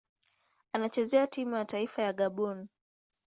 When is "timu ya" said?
1.27-1.65